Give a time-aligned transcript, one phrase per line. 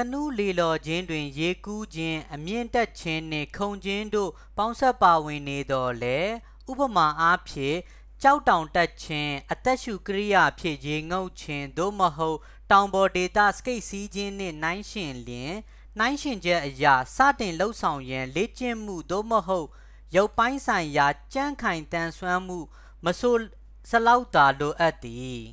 [0.12, 6.32] နူးလှေလှော်ခြင်းတွင် ရေကူးခြင်း၊ အမြင့်တက်ခြင်းနှင့် ခုန်ခြင်းတို့ ပေါင်းစပ်ပါဝင်နေသော်လည်း
[6.70, 7.78] ဥပမာအားဖြင့်
[8.22, 12.38] ကျောက်တောင်တက်ခြင်း၊ အသက်ရှူကိရိယာဖြင့် ရေငုပ်ခြင်း သို့မဟုတ်
[12.72, 15.52] တောင်ပေါ်ဒေသ စကိတ်စီးခြင်းနှင့် နှိုင်းယှဉ်လျှင်
[15.98, 16.84] နှိုင်းယှဉ်ချက်အရ
[17.16, 19.68] စတင်လုပ်ဆောင်ရန် လေ့ကျင့်မှု သို့မဟုတ်
[20.16, 22.60] ရုပ်ပိုင်းဆိုင်ရာ ကြံ့ခိုင်သန်စွမ်းမှု
[23.04, 23.36] မဆို
[23.90, 25.42] စလောက်သာ လိုအပ်သည်။